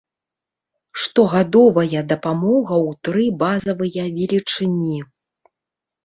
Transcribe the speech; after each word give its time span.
Штогадовая 1.01 2.01
дапамога 2.11 2.75
ў 2.87 2.95
тры 3.09 3.25
базавыя 3.43 4.03
велічыні. 4.15 4.97